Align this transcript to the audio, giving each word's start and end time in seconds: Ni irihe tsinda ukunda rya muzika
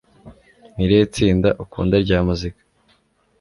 Ni 0.73 0.81
irihe 0.85 1.03
tsinda 1.13 1.49
ukunda 1.63 1.95
rya 2.03 2.19
muzika 2.27 2.61